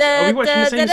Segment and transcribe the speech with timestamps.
[0.00, 0.88] Are we watching the same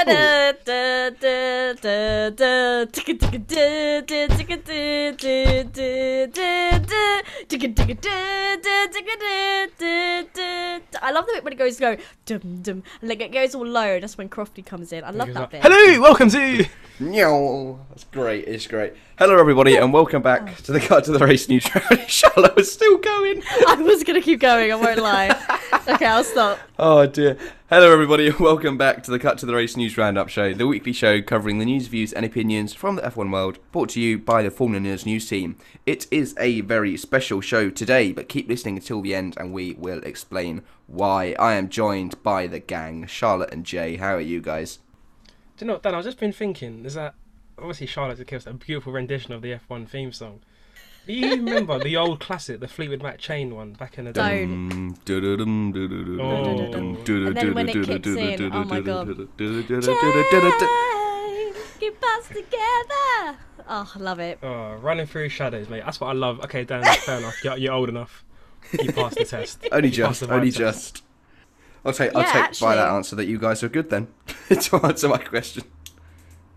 [11.04, 13.66] I love the bit when it goes go dum dum and like it goes all
[13.66, 14.00] low.
[14.00, 15.04] That's when Crofty comes in.
[15.04, 15.64] I love that bit.
[15.64, 16.66] Hello, welcome to.
[17.00, 17.80] Meow.
[17.90, 18.48] That's great.
[18.48, 18.94] It's great.
[19.22, 21.64] Hello, everybody, and welcome back to the Cut to the Race News.
[21.76, 22.10] Roundup.
[22.10, 23.44] Charlotte was still going.
[23.68, 24.72] I was gonna keep going.
[24.72, 25.30] I won't lie.
[25.88, 26.58] Okay, I'll stop.
[26.80, 27.38] Oh dear.
[27.70, 30.66] Hello, everybody, and welcome back to the Cut to the Race News Roundup Show, the
[30.66, 34.18] weekly show covering the news, views, and opinions from the F1 world, brought to you
[34.18, 35.56] by the Formula Nerds News Team.
[35.86, 39.74] It is a very special show today, but keep listening until the end, and we
[39.74, 41.36] will explain why.
[41.38, 43.98] I am joined by the gang, Charlotte and Jay.
[43.98, 44.80] How are you guys?
[45.58, 45.94] Do you know what, Dan?
[45.94, 46.82] I've just been thinking.
[46.82, 47.14] There's that
[47.62, 50.42] obviously Charlotte Gives a beautiful rendition of the F1 theme song.
[51.08, 54.46] Do you remember the old classic, the Fleetwood Mac Chain one back in the day?
[54.46, 54.98] Don't.
[56.20, 56.66] Oh.
[57.08, 59.08] And then when it kicks in, oh my God.
[61.80, 63.38] Keep us together.
[63.68, 64.38] Oh, I love it.
[64.44, 65.84] Oh, running through shadows, mate.
[65.86, 66.40] That's what I love.
[66.42, 67.44] Okay, Dan, fair enough.
[67.44, 68.24] You're, you're old enough.
[68.80, 69.66] You passed the test.
[69.72, 70.58] Only You just, only test.
[70.96, 71.04] just.
[71.84, 74.08] I'll take, I'll Yeah, take by that answer that you guys are good then
[74.50, 75.64] to answer my question.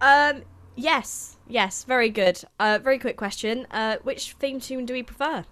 [0.02, 0.42] Um,
[0.77, 2.42] yes, yes, very good.
[2.58, 3.67] Uh, very quick question.
[3.70, 5.44] Uh, which theme tune do we prefer?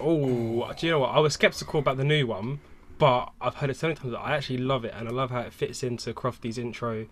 [0.00, 1.10] Oh, do you know what?
[1.10, 2.60] I was skeptical about the new one,
[2.98, 5.30] but I've heard it so many times that I actually love it, and I love
[5.30, 7.06] how it fits into Crofty's intro.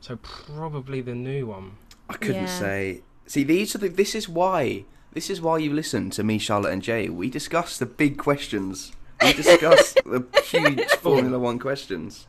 [0.00, 1.72] So probably the new one.
[2.10, 2.58] I couldn't Yeah.
[2.58, 3.02] say.
[3.26, 3.88] See, these are the.
[3.88, 4.84] This is why.
[5.12, 7.08] This is why you listen to me, Charlotte, and Jay.
[7.08, 8.92] We discuss the big questions.
[9.22, 12.26] We discuss the huge Formula One questions.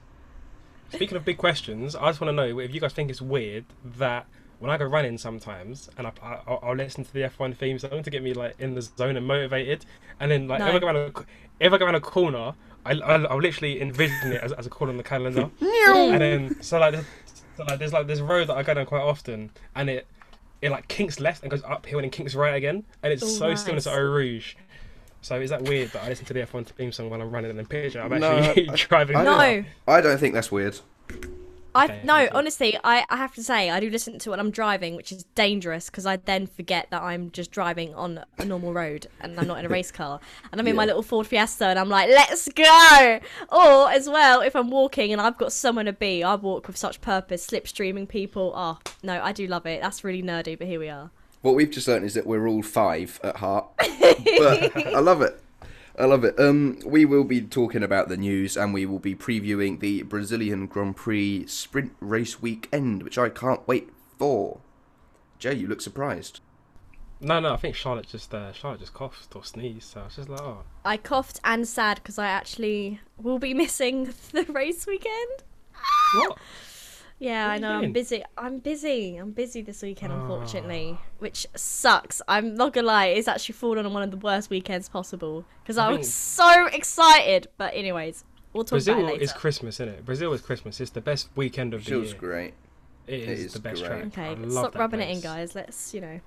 [0.91, 3.65] Speaking of big questions, I just want to know if you guys think it's weird
[3.97, 4.25] that
[4.59, 8.01] when I go running sometimes and I, I I'll, listen to the F1 theme song
[8.03, 9.85] to get me like in the zone and motivated,
[10.19, 11.11] and then like if I go around a,
[11.59, 12.53] if I go around a corner,
[12.85, 15.49] I I'll, I'll literally envision it as, as a corner on the calendar,
[16.13, 17.05] and then so like, there's,
[17.57, 20.07] so like there's like this road that I go down quite often, and it
[20.61, 23.27] it like kinks left and goes uphill and then kinks right again, and it's Oh,
[23.27, 23.97] so similar to nice.
[23.97, 24.55] Eau Rouge.
[25.25, 27.49] So is that weird that I listen to the F1 theme song while I'm running
[27.49, 29.15] and then picture I'm No, actually I- driving?
[29.15, 29.31] I the?
[29.31, 30.77] No, I don't think that's weird.
[31.73, 32.15] I Okay, no.
[32.17, 32.29] okay.
[32.29, 35.11] Honestly, I, I have to say I do listen to it when I'm driving, which
[35.11, 39.39] is dangerous because I then forget that I'm just driving on a normal road and
[39.39, 40.19] I'm not in a race car,
[40.51, 43.19] and I'm in my little Ford Fiesta and I'm like, let's go.
[43.49, 46.77] Or as well, if I'm walking and I've got somewhere to be, I walk with
[46.77, 48.53] such purpose, slipstreaming people.
[48.55, 49.81] Oh no, I do love it.
[49.81, 51.09] That's really nerdy, but here we are.
[51.45, 53.67] What we've just learned is that we're all five at heart.
[53.77, 55.39] but I love it.
[55.95, 56.39] I love it.
[56.39, 60.65] Um, we will be talking about the news and we will be previewing the Brazilian
[60.65, 64.59] Grand Prix sprint race weekend, which I can't wait for.
[65.37, 66.39] Jay, you look surprised.
[67.21, 70.15] No, no, I think Charlotte just uh, Charlotte just coughed or sneezed, so I was
[70.15, 74.87] just like, oh, I coughed and sad because I actually will be missing the race
[74.87, 75.43] weekend.
[76.15, 76.39] what?
[77.19, 77.69] Yeah, I are you know.
[77.79, 78.23] I'm busy.
[78.37, 79.15] I'm busy.
[79.15, 81.05] I'm busy this weekend, unfortunately, Ah.
[81.19, 82.21] which sucks.
[82.27, 83.07] I'm not gonna lie.
[83.07, 86.13] It's actually fallen on one of the worst weekends possible because I I, think- was
[86.13, 87.47] so excited.
[87.57, 89.23] But anyways, we'll talk Brazil about it later.
[89.23, 90.05] is Christmas, isn't it?
[90.05, 90.81] Brazil is Christmas.
[90.81, 92.17] It's the best weekend of the Feels year.
[92.19, 92.53] great.
[93.07, 93.89] It is, is the best great.
[93.91, 94.05] track.
[94.07, 95.55] okay, I love stop that rubbing it in, guys.
[95.55, 96.19] Let's you know.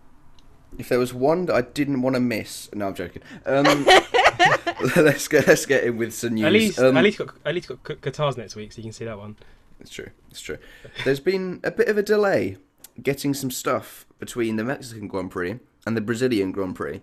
[0.78, 3.22] If there was one that I didn't want to miss, no, I'm joking.
[3.46, 3.64] Um,
[4.96, 6.44] let's get let's get in with some news.
[6.46, 8.84] At least, Um, at least got at least got gu- guitars next week, so you
[8.84, 9.36] can see that one.
[9.80, 10.10] It's true.
[10.30, 10.58] It's true.
[11.04, 12.56] There's been a bit of a delay
[13.02, 17.00] getting some stuff between the Mexican Grand Prix and the Brazilian Grand Prix,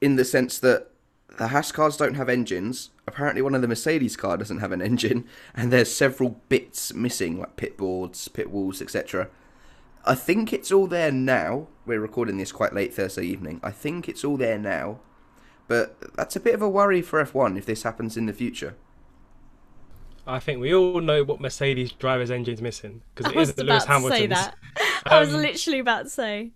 [0.00, 0.90] in the sense that
[1.38, 2.90] the Haas cars don't have engines.
[3.06, 5.24] Apparently, one of the Mercedes car doesn't have an engine,
[5.54, 9.28] and there's several bits missing, like pit boards, pit walls, etc.
[10.04, 11.68] I think it's all there now.
[11.86, 13.60] We're recording this quite late Thursday evening.
[13.62, 15.00] I think it's all there now,
[15.68, 18.74] but that's a bit of a worry for F1 if this happens in the future.
[20.28, 23.66] I think we all know what Mercedes driver's engine's missing because it was isn't about
[23.66, 24.28] Lewis to say Hamilton's.
[24.28, 24.56] that.
[25.06, 26.52] I was Um, literally about to say.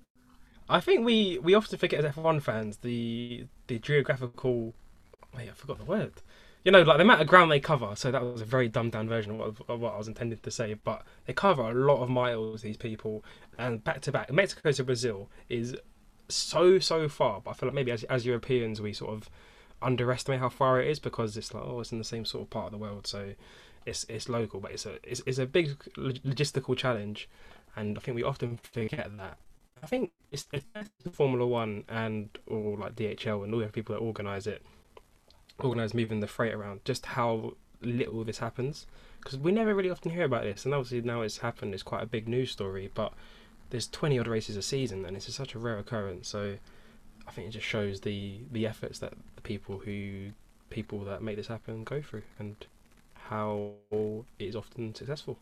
[0.69, 4.74] I think we we often forget as F1 fans the the geographical.
[5.34, 6.22] Wait, I forgot the word.
[6.64, 7.96] You know, like the amount of ground they cover.
[7.96, 10.38] So that was a very dumbed down version of what, of what I was intending
[10.38, 10.74] to say.
[10.74, 12.62] But they cover a lot of miles.
[12.62, 13.24] These people,
[13.58, 15.76] and back to back, Mexico to Brazil is
[16.28, 17.40] so so far.
[17.40, 19.30] But I feel like maybe as as Europeans we sort of
[19.82, 22.50] underestimate how far it is because it's like oh it's in the same sort of
[22.50, 23.06] part of the world.
[23.06, 23.34] So
[23.87, 27.29] it's it's local, but it's a it's, it's a big logistical challenge,
[27.76, 29.38] and I think we often forget that.
[29.82, 30.64] I think it's, it's
[31.11, 34.62] Formula One and or like DHL and all the people that organise it,
[35.58, 36.84] organise moving the freight around.
[36.84, 38.87] Just how little this happens,
[39.19, 41.75] because we never really often hear about this, and obviously now it's happened.
[41.75, 43.12] It's quite a big news story, but
[43.70, 46.29] there's 20 odd races a season, and it's such a rare occurrence.
[46.29, 46.58] So
[47.26, 50.30] I think it just shows the the efforts that the people who
[50.70, 52.56] people that make this happen go through, and
[53.14, 55.38] how it is often successful.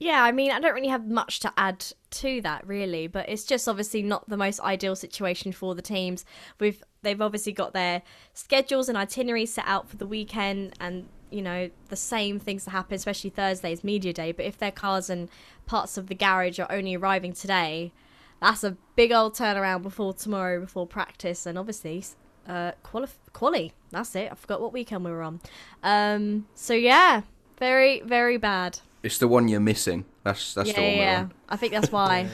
[0.00, 3.42] Yeah, I mean, I don't really have much to add to that really, but it's
[3.42, 6.24] just obviously not the most ideal situation for the teams.
[6.60, 11.42] We've they've obviously got their schedules and itineraries set out for the weekend, and you
[11.42, 14.30] know the same things that happen, especially Thursday's media day.
[14.30, 15.28] But if their cars and
[15.66, 17.92] parts of the garage are only arriving today,
[18.40, 22.04] that's a big old turnaround before tomorrow, before practice, and obviously
[22.46, 23.08] uh, quali.
[23.32, 23.72] quali.
[23.90, 24.30] That's it.
[24.30, 25.40] I forgot what weekend we were on.
[25.82, 27.22] Um, so yeah,
[27.58, 28.80] very very bad.
[29.02, 30.04] It's the one you're missing.
[30.24, 31.22] That's that's yeah, the one yeah.
[31.22, 32.28] we're I think that's why.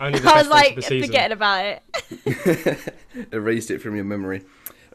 [0.00, 2.94] Only the I was like the forgetting about it.
[3.32, 4.42] Erased it from your memory.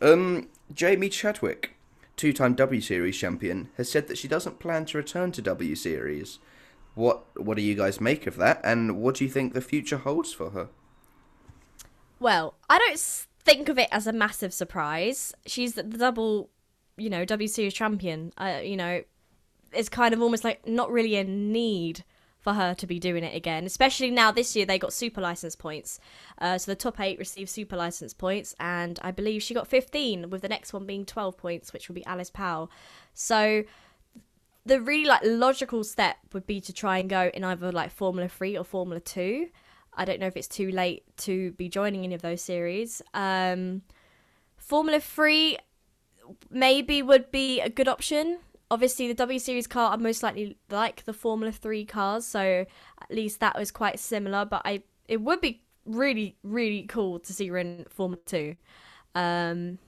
[0.01, 1.75] Um, Jamie Chadwick,
[2.15, 6.39] two-time W Series champion, has said that she doesn't plan to return to W Series.
[6.99, 9.99] What what do you guys make of that, and what do you think the future
[9.99, 10.67] holds for her?
[12.19, 15.33] Well, I don't think of it as a massive surprise.
[15.45, 16.49] She's the double,
[16.97, 18.33] you know, W Series champion.
[18.37, 19.01] Uh, you know,
[19.71, 22.03] it's kind of almost like not really a need
[22.41, 25.55] for her to be doing it again, especially now this year they got super license
[25.55, 26.01] points.
[26.37, 30.29] Uh, so the top eight received super license points, and I believe she got 15,
[30.29, 32.69] with the next one being 12 points, which will be Alice Powell.
[33.13, 33.63] So
[34.69, 38.29] the really like logical step would be to try and go in either like Formula
[38.29, 39.49] 3 or Formula 2.
[39.95, 43.01] I don't know if it's too late to be joining any of those series.
[43.13, 43.81] Um,
[44.57, 45.57] Formula 3
[46.51, 48.37] maybe would be a good option.
[48.71, 52.65] Obviously, the W Series car are most likely like the Formula 3 cars, so
[53.01, 54.45] at least that was quite similar.
[54.45, 58.55] But I, it would be really, really cool to see her in Formula 2.
[59.15, 59.79] Um,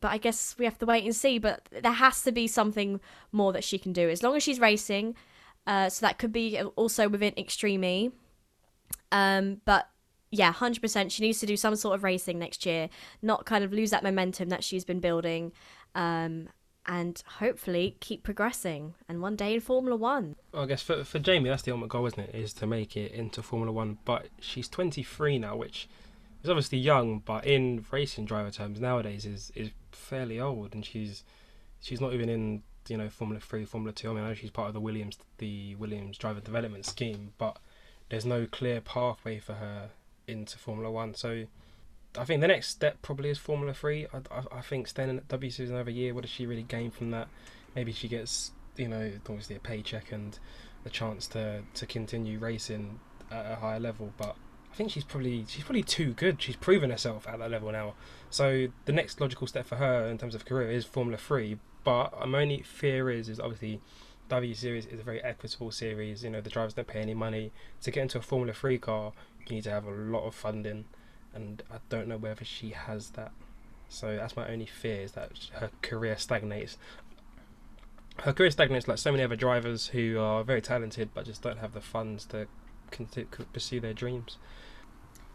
[0.00, 1.38] but I guess we have to wait and see.
[1.38, 3.00] But there has to be something
[3.32, 5.14] more that she can do as long as she's racing.
[5.66, 8.10] Uh, so that could be also within Extreme E.
[9.12, 9.88] Um, but
[10.30, 11.12] yeah, hundred percent.
[11.12, 12.88] She needs to do some sort of racing next year,
[13.22, 15.52] not kind of lose that momentum that she's been building,
[15.94, 16.48] um,
[16.86, 18.94] and hopefully keep progressing.
[19.08, 20.36] And one day in Formula One.
[20.52, 22.34] Well, I guess for for Jamie, that's the ultimate goal, isn't it?
[22.34, 23.98] Is to make it into Formula One.
[24.04, 25.88] But she's 23 now, which
[26.42, 31.24] is obviously young, but in racing driver terms nowadays is is fairly old, and she's
[31.80, 34.10] she's not even in you know Formula Three, Formula Two.
[34.10, 37.58] I mean, I know she's part of the Williams the Williams driver development scheme, but
[38.08, 39.90] there's no clear pathway for her
[40.26, 41.14] into Formula One.
[41.14, 41.44] So
[42.18, 44.06] I think the next step probably is Formula Three.
[44.12, 46.90] I, I, I think staying in W Series another year, what does she really gain
[46.90, 47.28] from that?
[47.74, 50.38] Maybe she gets you know obviously a paycheck and
[50.86, 52.98] a chance to to continue racing
[53.30, 54.36] at a higher level, but.
[54.72, 56.40] I think she's probably she's probably too good.
[56.40, 57.94] She's proven herself at that level now.
[58.30, 61.58] So the next logical step for her in terms of career is Formula Three.
[61.82, 63.80] But my only fear is is obviously
[64.28, 66.22] W Series is a very equitable series.
[66.22, 67.52] You know the drivers don't pay any money
[67.82, 69.12] to get into a Formula Three car.
[69.46, 70.84] You need to have a lot of funding,
[71.34, 73.32] and I don't know whether she has that.
[73.88, 76.78] So that's my only fear is that her career stagnates.
[78.18, 81.58] Her career stagnates like so many other drivers who are very talented but just don't
[81.58, 82.46] have the funds to
[83.52, 84.38] pursue their dreams.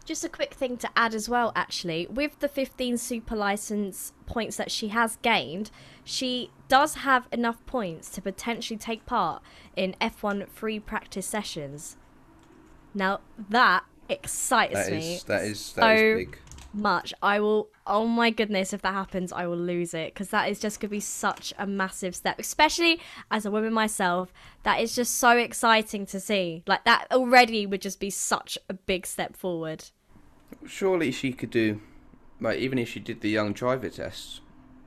[0.06, 2.06] Just a quick thing to add as well, actually.
[2.06, 5.72] With the 15 super license points that she has gained,
[6.04, 9.42] she does have enough points to potentially take part
[9.74, 11.96] in F1 free practice sessions.
[12.94, 13.18] Now,
[13.50, 16.38] that excites That me that is that is so big.
[16.76, 17.12] Much.
[17.22, 20.60] I will, oh my goodness, if that happens, I will lose it because that is
[20.60, 24.32] just going to be such a massive step, especially as a woman myself.
[24.62, 26.62] That is just so exciting to see.
[26.66, 29.84] Like, that already would just be such a big step forward.
[30.66, 31.80] Surely she could do,
[32.40, 34.40] like even if she did the young driver test.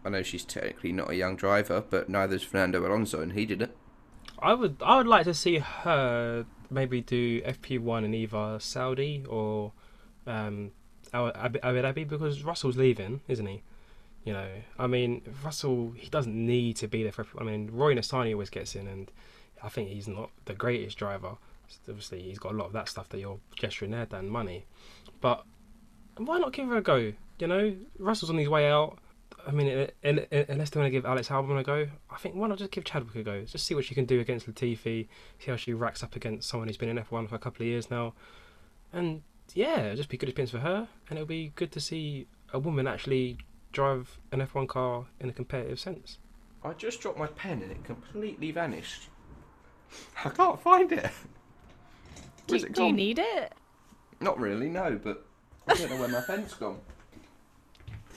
[0.05, 3.45] I know she's technically not a young driver, but neither is Fernando Alonso, and he
[3.45, 3.75] did it.
[4.41, 9.73] I would I would like to see her maybe do FP1 in either Saudi or
[10.25, 10.71] um,
[11.13, 13.61] Abu Abu Dhabi because Russell's leaving, isn't he?
[14.25, 14.47] You know,
[14.77, 17.25] I mean, Russell he doesn't need to be there for.
[17.39, 19.11] I mean, Roy Nissany always gets in, and
[19.63, 21.37] I think he's not the greatest driver.
[21.87, 24.65] Obviously, he's got a lot of that stuff that you're gesturing there, Dan, money.
[25.21, 25.45] But
[26.17, 27.13] why not give her a go?
[27.39, 28.97] You know, Russell's on his way out.
[29.47, 32.57] I mean, unless they want to give Alex Albon a go, I think why not
[32.57, 33.45] just give Chadwick a go?
[33.45, 35.07] Just see what she can do against Latifi,
[35.39, 37.67] see how she racks up against someone who's been in F1 for a couple of
[37.67, 38.13] years now.
[38.91, 39.21] And
[39.55, 42.59] yeah, it'll just be good experience for her, and it'll be good to see a
[42.59, 43.37] woman actually
[43.71, 46.17] drive an F1 car in a competitive sense.
[46.63, 49.09] I just dropped my pen and it completely vanished.
[50.25, 51.09] I can't find it.
[52.47, 53.53] Do, it do you need it?
[54.19, 55.25] Not really, no, but
[55.67, 56.79] I don't know where my pen's gone.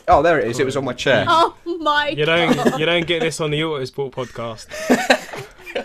[0.08, 0.58] Oh, there it is.
[0.58, 1.24] It was on my chair.
[1.28, 4.66] Oh my You don't you don't get this on the Autosport podcast.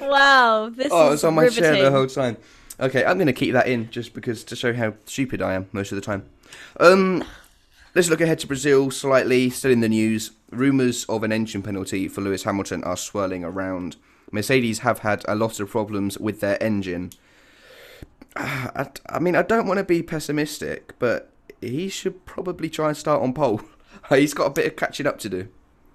[0.02, 0.98] Wow, this is awesome.
[0.98, 2.38] Oh, it is was on my chair the whole time.
[2.80, 5.68] Okay, I'm going to keep that in just because to show how stupid I am
[5.72, 6.30] most of the time.
[6.80, 7.24] Um,
[7.96, 9.50] let's look ahead to Brazil slightly.
[9.50, 13.96] Still in the news, rumours of an engine penalty for Lewis Hamilton are swirling around.
[14.32, 17.12] Mercedes have had a lot of problems with their engine.
[18.36, 22.98] I, I mean, I don't want to be pessimistic, but he should probably try and
[22.98, 23.62] start on pole.
[24.10, 25.48] He's got a bit of catching up to do.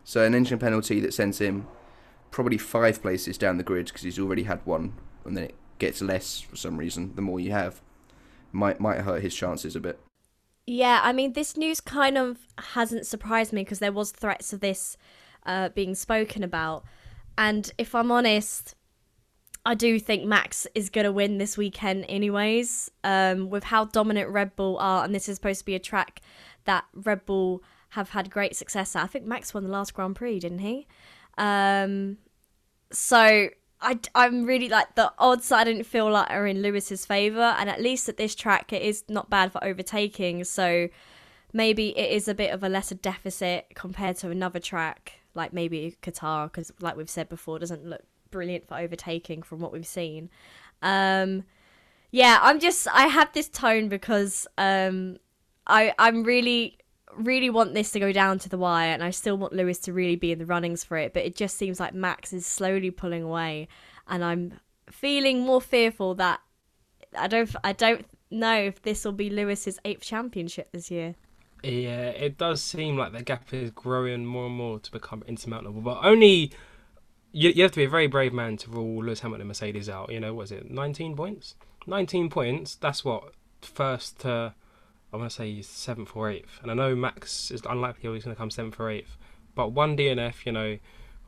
[0.02, 1.68] So an engine penalty that sends him
[2.32, 6.00] probably five places down the grid because he's already had one, and then it gets
[6.00, 7.12] less for some reason.
[7.16, 7.82] The more you have,
[8.52, 9.98] might might hurt his chances a bit.
[10.64, 14.60] Yeah, I mean, this news kind of hasn't surprised me because there was threats of
[14.60, 14.96] this
[15.44, 16.84] uh, being spoken about,
[17.36, 18.76] and if I'm honest,
[19.66, 22.88] I do think Max is going to win this weekend, anyways.
[23.02, 26.20] Um, with how dominant Red Bull are, and this is supposed to be a track
[26.64, 27.60] that Red Bull
[27.90, 29.02] have had great success at.
[29.02, 30.86] I think Max won the last Grand Prix, didn't he?
[31.38, 32.18] Um,
[32.92, 33.48] so
[33.82, 35.50] I, I'm really like the odds.
[35.52, 38.82] I didn't feel like are in Lewis's favour, and at least at this track, it
[38.82, 40.44] is not bad for overtaking.
[40.44, 40.88] So
[41.52, 45.96] maybe it is a bit of a lesser deficit compared to another track, like maybe
[46.02, 50.30] Qatar, because like we've said before, doesn't look brilliant for overtaking from what we've seen.
[50.82, 51.44] Um,
[52.10, 55.18] yeah, I'm just I have this tone because um,
[55.66, 56.78] I I'm really
[57.16, 59.92] really want this to go down to the wire and I still want Lewis to
[59.92, 62.90] really be in the runnings for it but it just seems like Max is slowly
[62.90, 63.68] pulling away
[64.08, 66.40] and I'm feeling more fearful that
[67.16, 71.14] I don't I don't know if this will be Lewis's eighth championship this year.
[71.62, 75.80] Yeah, it does seem like the gap is growing more and more to become insurmountable.
[75.80, 76.52] But only
[77.30, 79.88] you, you have to be a very brave man to rule Lewis Hamilton and Mercedes
[79.88, 80.10] out.
[80.10, 81.54] You know, was it 19 points?
[81.86, 82.74] 19 points.
[82.74, 84.54] That's what first to
[85.12, 86.58] I want to say seventh or eighth.
[86.62, 89.16] And I know Max is unlikely he's going to come seventh or eighth.
[89.54, 90.78] But one DNF, you know,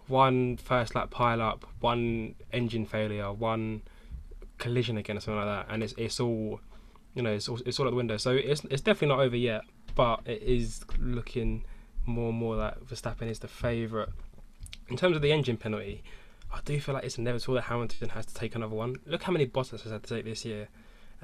[0.06, 3.82] one first lap pile up, one engine failure, one
[4.58, 6.60] collision again or something like that, and it's it's all
[7.14, 8.16] you know it's all, it's all out the window.
[8.16, 9.62] So it's it's definitely not over yet,
[9.94, 11.64] but it is looking
[12.06, 14.10] more and more that Verstappen is the favourite.
[14.88, 16.02] In terms of the engine penalty,
[16.52, 18.96] I do feel like it's inevitable that Hamilton has to take another one.
[19.06, 20.68] Look how many Bottas has had to take this year,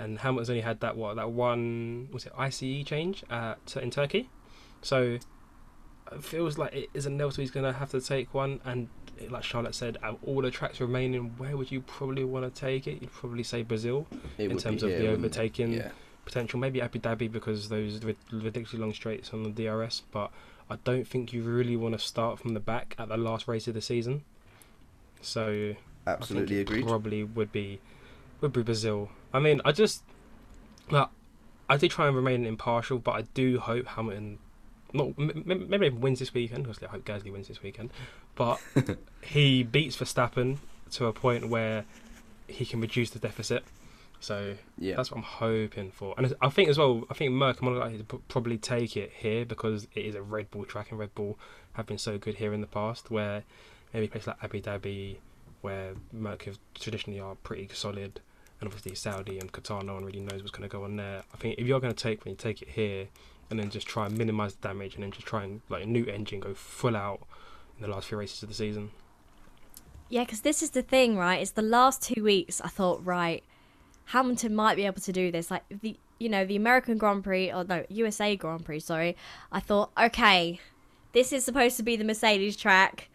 [0.01, 4.31] and Hamilton's only had that what that one was it ICE change at in Turkey,
[4.83, 5.19] so
[6.13, 8.61] it feels like it is inevitable he's going to have to take one.
[8.65, 8.89] And
[9.29, 12.61] like Charlotte said, out of all the tracks remaining, where would you probably want to
[12.61, 13.01] take it?
[13.01, 14.07] You'd probably say Brazil
[14.39, 15.91] It in terms be of here, the overtaking Yeah.
[16.25, 16.59] potential.
[16.59, 18.03] Maybe Abu Dhabi because those
[18.33, 20.33] ridiculously long straights on the DRS, but
[20.69, 23.69] I don't think you really want to start from the back at the last race
[23.69, 24.25] of the season.
[25.21, 25.75] So
[26.07, 26.87] Absolutely agreed.
[26.87, 27.81] Probably would be
[28.43, 29.11] would be Brazil.
[29.33, 30.03] I mean, I just
[30.91, 31.11] well,
[31.69, 34.39] I do try and remain impartial, but I do hope Hamilton.
[34.93, 36.63] Not maybe even wins this weekend.
[36.63, 37.91] Obviously, I hope Gasly wins this weekend,
[38.35, 38.61] but
[39.23, 40.59] he beats Verstappen
[40.93, 41.85] to a point where
[42.49, 43.63] he can reduce the deficit.
[44.19, 44.97] So Yeah.
[44.97, 46.15] that's what I'm hoping for.
[46.19, 49.13] And I think as well, I think Merck are more likely to probably take it
[49.17, 51.39] here because it is a Red Bull track, and Red Bull
[51.75, 53.13] have been so good here in the past.
[53.13, 53.45] Where
[53.95, 55.19] maybe places like Abu Dhabi,
[55.61, 58.21] where Merck have traditionally are pretty solid,
[58.61, 61.23] and obviously Saudi and Qatar, no one really knows what's going to go on there.
[61.33, 63.09] I think if you're going to take when you take it here,
[63.49, 65.87] and then just try and minimise the damage, and then just try and like a
[65.87, 67.21] new engine go full out
[67.77, 68.91] in the last few races of the season.
[70.09, 71.41] Yeah, because this is the thing, right?
[71.41, 72.61] It's the last two weeks.
[72.61, 73.43] I thought, right,
[74.07, 75.51] Hamilton might be able to do this.
[75.51, 78.81] Like the, you know, the American Grand Prix, or no, USA Grand Prix.
[78.81, 79.17] Sorry.
[79.51, 80.61] I thought, okay,
[81.13, 83.09] this is supposed to be the Mercedes track,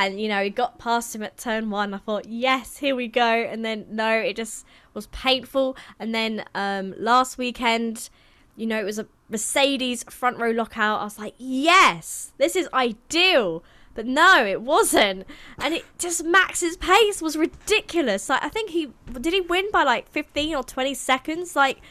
[0.00, 1.92] and you know, he got past him at turn one.
[1.92, 3.22] I thought, yes, here we go.
[3.22, 4.64] And then no, it just
[4.94, 5.76] was painful.
[5.98, 8.08] And then um, last weekend,
[8.56, 11.00] you know, it was a Mercedes front row lockout.
[11.00, 13.62] I was like, yes, this is ideal.
[13.92, 15.26] But no, it wasn't.
[15.58, 18.30] And it just Max's pace was ridiculous.
[18.30, 21.54] Like I think he did he win by like 15 or 20 seconds.
[21.54, 21.82] Like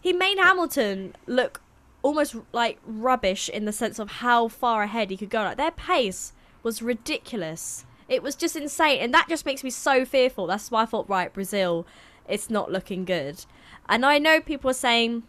[0.00, 1.60] he made Hamilton look
[2.02, 5.42] almost like rubbish in the sense of how far ahead he could go.
[5.42, 7.84] Like their pace was ridiculous.
[8.08, 10.46] It was just insane and that just makes me so fearful.
[10.46, 11.86] That's why I thought right, Brazil
[12.28, 13.44] it's not looking good.
[13.88, 15.24] And I know people are saying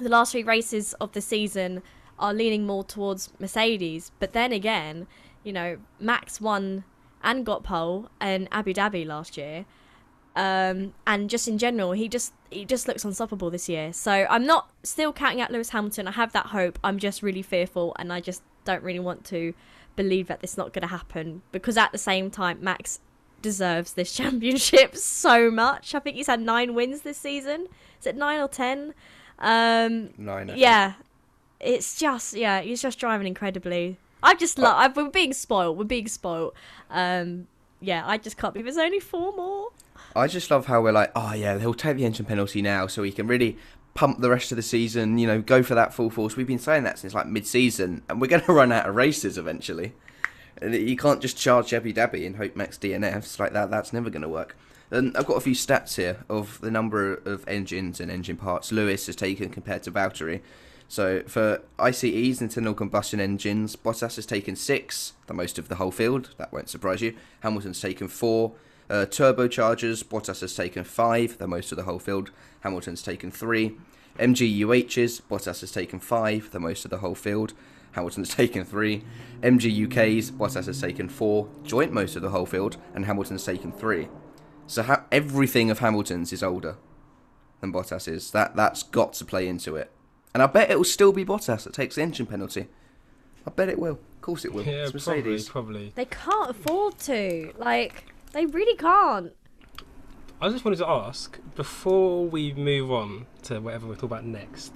[0.00, 1.82] the last three races of the season
[2.18, 5.06] are leaning more towards Mercedes, but then again,
[5.42, 6.84] you know, Max won
[7.22, 9.66] and got pole in Abu Dhabi last year.
[10.36, 13.92] Um, and just in general, he just he just looks unstoppable this year.
[13.92, 16.06] So I'm not still counting out Lewis Hamilton.
[16.06, 16.78] I have that hope.
[16.84, 19.52] I'm just really fearful, and I just don't really want to
[19.98, 23.00] believe that this is not going to happen because at the same time, Max
[23.42, 25.94] deserves this championship so much.
[25.94, 27.66] I think he's had nine wins this season.
[28.00, 28.94] Is it nine or ten?
[29.38, 30.44] Um, Nine.
[30.50, 30.58] I think.
[30.58, 30.92] yeah,
[31.60, 33.98] it's just yeah, he's just driving incredibly.
[34.22, 34.76] I just love.
[34.76, 35.76] I've we're being spoiled.
[35.78, 36.54] We're being spoiled.
[36.90, 37.46] Um,
[37.80, 39.68] yeah, I just can't believe there's only four more.
[40.16, 43.02] I just love how we're like, oh yeah, he'll take the engine penalty now, so
[43.02, 43.56] he can really
[43.98, 45.18] pump the rest of the season.
[45.18, 46.36] You know, go for that full force.
[46.36, 49.36] We've been saying that since like mid-season, and we're going to run out of races
[49.36, 49.92] eventually.
[50.62, 53.70] You can't just charge Jebby Dabby and hope Max DNFs like that.
[53.70, 54.56] That's never going to work.
[54.92, 58.72] And I've got a few stats here of the number of engines and engine parts
[58.72, 60.40] Lewis has taken compared to Valtteri.
[60.88, 65.90] So for ICEs, internal combustion engines, Bottas has taken six, the most of the whole
[65.90, 66.34] field.
[66.38, 67.14] That won't surprise you.
[67.40, 68.52] Hamilton's taken four.
[68.90, 72.30] Uh, turbochargers, Bottas has taken five, the most of the whole field.
[72.60, 73.76] Hamilton's taken three.
[74.18, 77.52] MGUHs, Bottas has taken five, the most of the whole field.
[77.92, 79.04] Hamilton's taken three.
[79.42, 84.08] MGUKs, Bottas has taken four, joint most of the whole field, and Hamilton's taken three.
[84.66, 86.76] So ha- everything of Hamilton's is older
[87.60, 88.30] than Bottas is.
[88.32, 89.90] That that's got to play into it.
[90.34, 92.68] And I bet it will still be Bottas that takes the engine penalty.
[93.46, 93.94] I bet it will.
[93.94, 94.64] Of course it will.
[94.64, 95.48] Yeah, it's probably, Mercedes.
[95.48, 95.92] probably.
[95.94, 97.52] They can't afford to.
[97.56, 99.32] Like they really can't.
[100.40, 104.72] I just wanted to ask before we move on to whatever we're talking about next.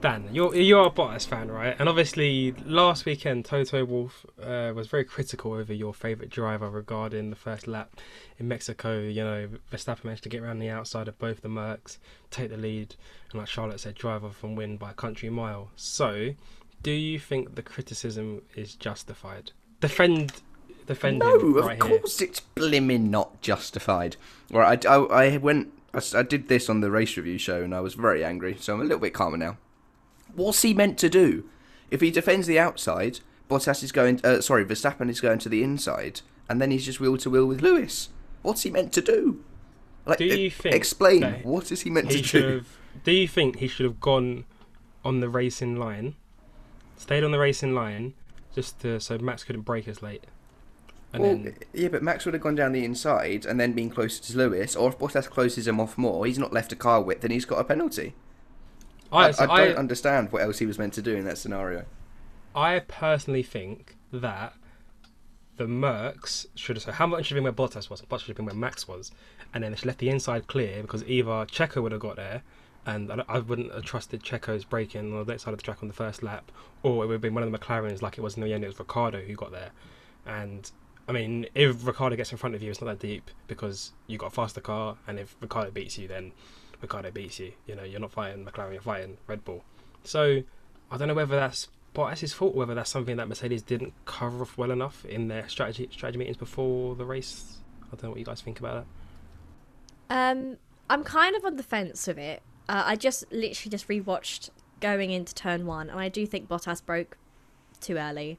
[0.00, 1.74] Dan, you're you're a Bottas fan, right?
[1.78, 7.30] And obviously, last weekend Toto Wolff uh, was very critical over your favourite driver regarding
[7.30, 7.90] the first lap
[8.38, 9.00] in Mexico.
[9.00, 11.98] You know, Verstappen managed to get around the outside of both the Mercs,
[12.30, 12.94] take the lead,
[13.32, 15.70] and like Charlotte said, drive off and win by a country mile.
[15.74, 16.34] So,
[16.82, 19.50] do you think the criticism is justified?
[19.80, 20.42] Defend,
[20.88, 21.98] defend No, him of right here.
[21.98, 24.16] course it's blimmin' not justified.
[24.50, 27.74] Right, I, I, I went, I, I did this on the race review show and
[27.74, 29.56] I was very angry, so I'm a little bit calmer now.
[30.34, 31.48] What's he meant to do?
[31.90, 35.62] If he defends the outside, Bottas is going, uh, sorry, Verstappen is going to the
[35.62, 38.10] inside, and then he's just wheel to wheel with Lewis.
[38.42, 39.42] What's he meant to do?
[40.06, 42.48] Like, Do you think explain what is he meant he to do?
[42.58, 42.78] have.
[43.04, 44.44] Do you think he should have gone
[45.04, 46.14] on the racing line,
[46.96, 48.14] stayed on the racing line,
[48.54, 50.24] just to, so Max couldn't break as late?
[51.12, 53.90] And Well, then yeah, but Max would have gone down the inside and then been
[53.90, 57.00] closer to Lewis, or if Bottas closes him off more, he's not left a car
[57.00, 58.14] width and he's got a penalty.
[59.10, 61.24] I, I, so I I, don't understand what else he was meant to do in
[61.24, 61.86] that scenario.
[62.54, 64.54] I personally think that
[65.56, 66.82] the Mercs should have.
[66.82, 68.02] So how much should have been where Bottas was?
[68.02, 69.10] Bottas should have been where Max was,
[69.52, 72.42] and then they should left the inside clear because either Checo would have got there,
[72.86, 75.78] and I, I wouldn't have trusted Checo's braking on the left side of the track
[75.82, 76.50] on the first lap,
[76.82, 78.64] or it would have been one of the McLarens like it was in the end.
[78.64, 79.70] It was Ricciardo who got there,
[80.26, 80.70] and
[81.08, 84.18] I mean, if Ricciardo gets in front of you, it's not that deep because you
[84.18, 86.32] got a faster car, and if Ricciardo beats you, then
[86.82, 87.52] Ricciardo beats you.
[87.66, 89.64] You know, you're not fighting McLaren, you're fighting Red Bull.
[90.04, 90.42] So
[90.90, 94.58] I don't know whether that's Bottas' fault, whether that's something that Mercedes didn't cover off
[94.58, 97.58] well enough in their strategy strategy meetings before the race.
[97.86, 98.84] I don't know what you guys think about
[100.08, 100.32] that.
[100.32, 100.58] Um,
[100.90, 102.42] I'm kind of on the fence with it.
[102.68, 106.84] Uh, I just literally just rewatched going into turn one, and I do think Bottas
[106.84, 107.16] broke
[107.80, 108.38] too early.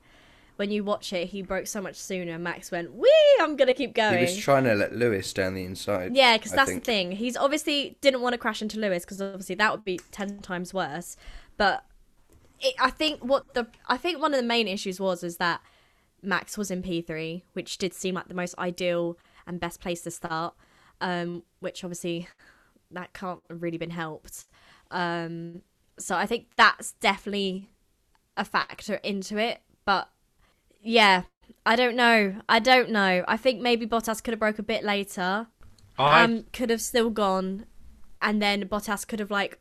[0.59, 2.37] When you watch it, he broke so much sooner.
[2.37, 5.63] Max went, "Wee, I'm gonna keep going." He was trying to let Lewis down the
[5.63, 6.17] inside.
[6.17, 6.83] Yeah, because that's think.
[6.83, 7.11] the thing.
[7.13, 10.73] He's obviously didn't want to crash into Lewis because obviously that would be ten times
[10.73, 11.15] worse.
[11.55, 11.85] But
[12.59, 15.61] it, I think what the I think one of the main issues was is that
[16.21, 19.17] Max was in P three, which did seem like the most ideal
[19.47, 20.55] and best place to start.
[20.99, 22.27] Um, which obviously
[22.91, 24.45] that can't have really been helped.
[24.91, 25.61] Um,
[25.97, 27.69] so I think that's definitely
[28.35, 29.61] a factor into it.
[29.85, 30.09] But
[30.81, 31.23] yeah,
[31.65, 32.41] I don't know.
[32.47, 33.23] I don't know.
[33.27, 35.47] I think maybe Bottas could have broke a bit later
[35.99, 37.65] I um, could have still gone,
[38.21, 39.59] and then Bottas could have like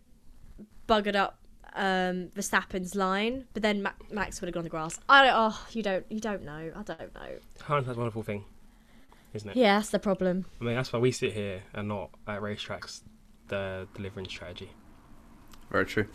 [0.89, 1.39] buggered up
[1.75, 5.01] um Verstappen's line, but then Ma- Max would have gone the grass.
[5.09, 5.35] I don't.
[5.37, 6.07] Oh, you don't.
[6.09, 6.73] You don't know.
[6.75, 7.29] I don't know.
[7.61, 8.45] hindsight's a wonderful thing,
[9.35, 9.57] isn't it?
[9.57, 10.47] Yeah, that's the problem.
[10.61, 13.03] I mean, that's why we sit here and not at racetracks,
[13.49, 14.71] the delivering strategy.
[15.71, 16.07] Very true.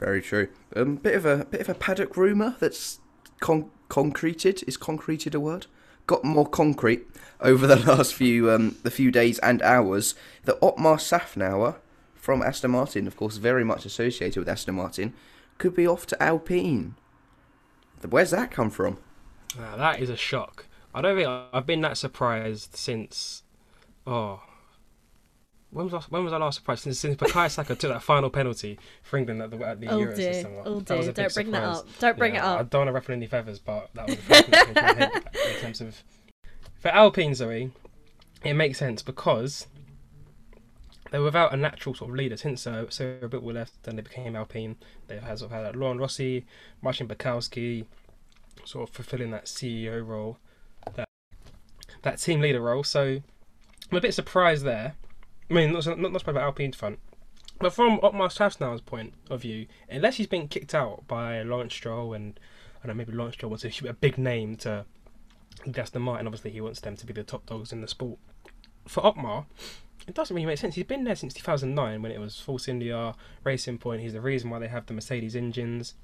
[0.00, 0.48] Very true.
[0.74, 2.98] Um, bit of a bit of a paddock rumor that's
[3.38, 4.62] con- concreted.
[4.66, 5.66] Is concreted a word?
[6.06, 7.06] Got more concrete
[7.40, 10.14] over the last few um, the few days and hours.
[10.44, 11.76] That Otmar Szafnauer
[12.14, 15.14] from Aston Martin, of course, very much associated with Aston Martin,
[15.58, 16.94] could be off to Alpine.
[18.08, 18.98] Where's that come from?
[19.58, 20.66] Now, that is a shock.
[20.94, 23.42] I don't think I've been that surprised since.
[24.06, 24.42] Oh.
[25.70, 26.84] When was, I, when was I last surprised?
[26.84, 29.98] Since, since Bukayo Saka took that final penalty for England at the, at the Oh
[29.98, 30.32] Euros dear.
[30.32, 30.62] this summer.
[30.64, 31.12] Oh dear.
[31.12, 31.86] Don't bring that up.
[31.98, 32.60] Don't bring Yeah, it up.
[32.60, 34.74] I don't want to ruffle any feathers, but that was the first thing that came
[34.74, 35.12] to my head
[35.54, 36.02] in terms of.
[36.80, 37.70] For Alpine, Zoe,
[38.44, 39.66] it makes sense because
[41.10, 44.36] they're without a natural sort of leader since uh, Cyril Abiteboul left and they became
[44.36, 44.76] Alpine.
[45.06, 46.46] They've had sort of had Laurent Rossi,
[46.80, 47.84] Marcin Budkowski,
[48.64, 50.38] sort of fulfilling that CEO role.
[50.94, 51.08] That
[52.02, 52.84] that team leader role.
[52.84, 53.20] So
[53.90, 54.94] I'm a bit surprised there.
[55.50, 56.98] I mean, not not, not about Alpine's front.
[57.60, 62.14] But from Otmar Szafnauer's point of view, unless he's been kicked out by Lawrence Stroll
[62.14, 62.38] and
[62.82, 64.84] I don't know, maybe Lawrence Stroll wants a, a big name to
[65.76, 68.18] Aston Martin, obviously he wants them to be the top dogs in the sport.
[68.86, 69.46] For Otmar,
[70.06, 70.76] it doesn't really make sense.
[70.76, 74.02] He's been there since 2009 when it was Force India, Racing Point.
[74.02, 75.94] He's the reason why they have the Mercedes engines.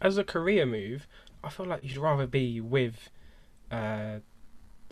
[0.00, 1.06] As a career move,
[1.44, 3.10] I feel like you'd rather be with
[3.70, 4.20] uh,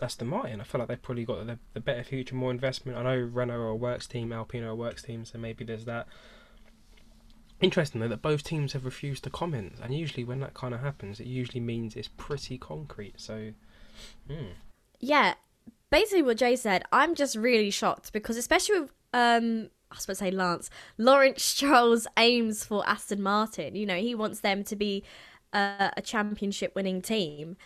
[0.02, 0.60] Aston Martin.
[0.60, 2.98] I feel like they've probably got the, the better future, more investment.
[2.98, 5.84] I know Renault are a works team, Alpine are a works team, so maybe there's
[5.86, 6.06] that.
[7.60, 10.80] Interesting though that both teams have refused to comment, and usually when that kind of
[10.80, 13.14] happens, it usually means it's pretty concrete.
[13.20, 13.52] So,
[14.28, 14.52] hmm.
[15.00, 15.34] Yeah,
[15.90, 20.30] basically what Jay said, I'm just really shocked because especially with um I to say
[20.30, 23.74] Lance, Lawrence Stroll's aims for Aston Martin.
[23.74, 25.02] You know, he wants them to be
[25.52, 27.56] uh, a championship winning team.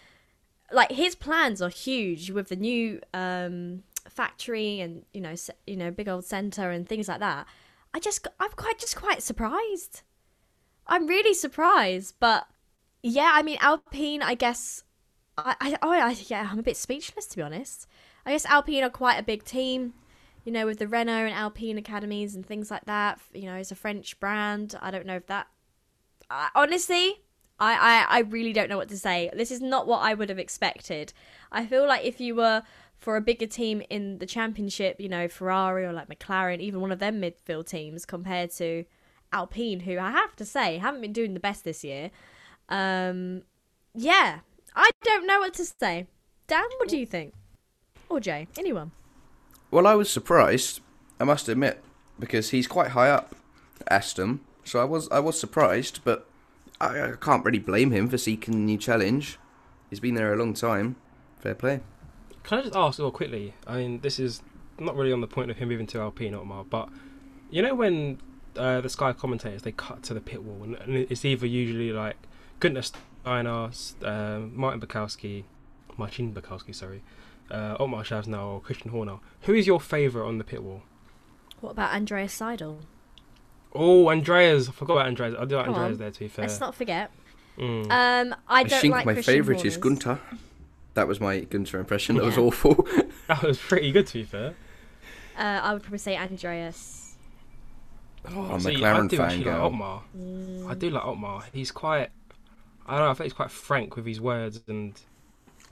[0.72, 5.34] Like his plans are huge with the new um, factory and you know,
[5.66, 7.46] you know, big old center and things like that.
[7.94, 10.02] I just, I'm quite, just quite surprised.
[10.86, 12.46] I'm really surprised, but
[13.02, 14.82] yeah, I mean, Alpine, I guess,
[15.36, 17.86] I, I, oh, I, yeah, I'm a bit speechless to be honest.
[18.24, 19.94] I guess Alpine are quite a big team,
[20.44, 23.20] you know, with the Renault and Alpine academies and things like that.
[23.32, 24.74] You know, it's a French brand.
[24.80, 25.48] I don't know if that.
[26.30, 27.22] I, honestly,
[27.62, 29.30] I, I, I really don't know what to say.
[29.32, 31.12] This is not what I would have expected.
[31.52, 32.64] I feel like if you were
[32.98, 36.90] for a bigger team in the championship, you know, Ferrari or like McLaren, even one
[36.90, 38.84] of them midfield teams compared to
[39.32, 42.10] Alpine, who I have to say haven't been doing the best this year.
[42.68, 43.42] Um,
[43.94, 44.40] yeah,
[44.74, 46.08] I don't know what to say.
[46.48, 47.32] Dan, what do you think?
[48.08, 48.90] Or Jay, anyone?
[49.70, 50.80] Well, I was surprised.
[51.20, 51.80] I must admit,
[52.18, 53.36] because he's quite high up,
[53.88, 54.40] Aston.
[54.64, 56.26] So I was I was surprised, but
[56.82, 59.38] I, I can't really blame him for seeking a new challenge.
[59.88, 60.96] He's been there a long time.
[61.38, 61.80] Fair play.
[62.42, 63.54] Can I just ask real quickly?
[63.66, 64.42] I mean, this is
[64.78, 66.88] not really on the point of him moving to Alpine, Otmar, but
[67.50, 68.20] you know when
[68.56, 71.92] uh, the Sky commentators they cut to the pit wall, and, and it's either usually
[71.92, 72.16] like
[72.60, 72.84] Günther
[73.22, 73.70] Steiner,
[74.04, 75.44] uh, Martin Budkowski,
[75.96, 77.02] Martin Budkowski, sorry,
[77.50, 79.18] uh, Otmar Szafnauer or Christian Horner.
[79.42, 80.82] Who is your favourite on the pit wall?
[81.60, 82.78] What about Andreas Seidl?
[83.74, 84.68] Oh, Andreas!
[84.68, 85.34] I forgot about Andreas.
[85.38, 85.98] I do like Come Andreas on.
[85.98, 86.10] there.
[86.10, 87.10] To be fair, Let's not forget.
[87.58, 87.84] Mm.
[87.90, 89.98] Um, I I don't think like my Christian favourite is Horner's.
[90.02, 90.20] Gunter.
[90.94, 92.16] That was my Gunter impression.
[92.16, 92.86] That was awful.
[93.28, 94.06] that was pretty good.
[94.08, 94.54] To be fair.
[95.38, 97.16] Uh, I would probably say Andreas.
[98.28, 99.66] Oh, I'm a see, McLaren I fan, actually like girl.
[99.66, 100.02] Otmar.
[100.70, 101.42] I do like Otmar.
[101.52, 102.10] He's quite.
[102.86, 103.10] I don't know.
[103.10, 105.00] I think he's quite frank with his words and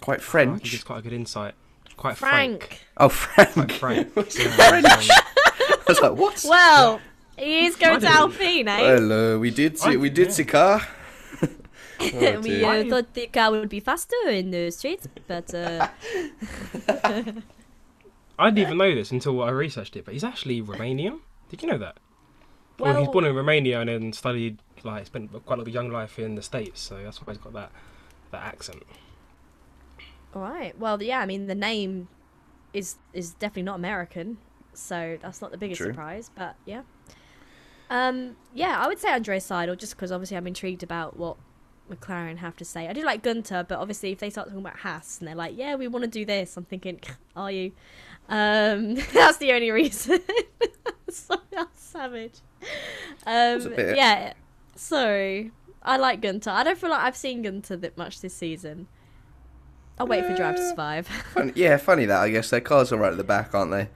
[0.01, 1.55] quite I think he gives quite a good insight.
[1.97, 2.65] Quite frank.
[2.65, 2.81] Frank.
[2.97, 3.53] Oh, Frank.
[3.53, 4.17] Quite frank.
[4.17, 4.87] What's Yeah, French?
[4.89, 6.43] I was like, what?
[6.49, 7.01] Well,
[7.41, 8.79] he is going to didn't- Alpine, eh?
[8.79, 10.83] Hello, we did see, I- we did see car.
[12.03, 15.89] Oh, we uh, thought the car would be faster in the streets, but uh,
[18.39, 21.21] I didn't even know this until I researched it, but he's actually Romanian.
[21.51, 21.99] Did you know that?
[22.79, 25.91] Well, he's born in Romania and then studied, like, spent quite a lot of young
[25.91, 27.71] life in the States, so that's why he's got that
[28.31, 28.83] that accent.
[30.35, 30.79] all right.
[30.79, 31.21] Well, yeah.
[31.21, 32.09] I mean, the name
[32.73, 34.39] is is definitely not American,
[34.73, 35.91] so that's not the biggest True.
[35.91, 36.31] surprise.
[36.35, 36.83] But yeah,
[37.91, 41.37] um, yeah, I would say Andreas Seidl just because obviously I'm intrigued about what
[41.91, 42.87] McLaren have to say.
[42.89, 45.57] I do like Gunter, but obviously if they start talking about Haas and they're like,
[45.57, 47.01] "Yeah, we want to do this," I'm thinking,
[47.37, 47.73] "Are you?"
[48.29, 50.21] Um, that's the only reason.
[51.11, 52.35] so that's savage.
[53.27, 54.35] Um, bit- yeah.
[54.77, 55.51] Sorry,
[55.83, 56.51] I like Gunter.
[56.51, 58.87] I don't feel like I've seen Gunter that much this season.
[59.99, 61.09] I'll wait for Drive to Uh, Survive.
[61.55, 62.21] Yeah, funny that.
[62.23, 63.89] I guess their cars are right at the back, aren't they?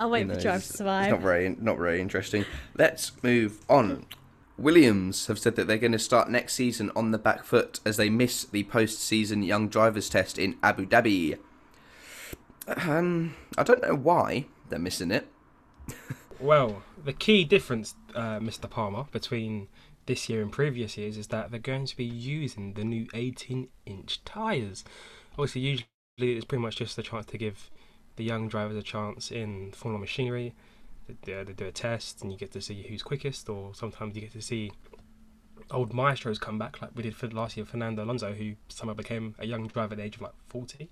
[0.00, 1.10] I'll wait You know, for Drive it's- to It's Survive.
[1.10, 2.44] not very, not very interesting.
[2.76, 4.06] Let's move on.
[4.58, 7.96] Williams have said that they're going to start next season on the back foot as
[7.96, 11.38] they miss the post-season young drivers test in Abu Dhabi.
[12.66, 15.26] Um, I don't know why they're missing it.
[16.38, 18.68] Well, the key difference, uh, Mr.
[18.68, 19.68] Palmer, between
[20.06, 24.24] this year and previous years is that they're going to be using the new 18-inch
[24.24, 24.84] tyres.
[25.32, 25.86] Obviously, usually
[26.36, 27.70] it's pretty much just a chance to give
[28.16, 30.54] the young drivers a chance in Formula machinery.
[31.24, 34.20] They, they do a test, and you get to see who's quickest, or sometimes you
[34.20, 34.72] get to see
[35.70, 39.34] old maestros come back, like we did for last year, Fernando Alonso, who somehow became
[39.38, 40.88] a young driver at the age of like 40.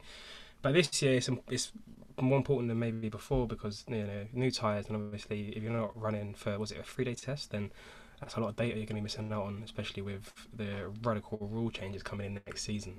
[0.62, 1.72] But this year, it's, it's
[2.20, 5.96] more important than maybe before because you know new tires and obviously if you're not
[6.00, 7.70] running for was it a three day test then
[8.20, 10.90] that's a lot of data you're going to be missing out on especially with the
[11.02, 12.98] radical rule changes coming in next season